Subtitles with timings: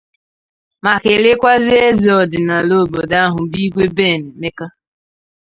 [0.83, 4.67] ma kelekwazie eze ọdịnala obodo ahụ bụ Igwe Ben Emeka